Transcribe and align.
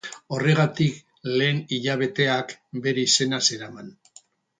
Horregatik, 0.35 0.95
lehen 1.41 1.59
hilabeteak, 1.77 2.55
bere 2.87 3.05
izena 3.11 3.41
zeraman. 3.49 3.93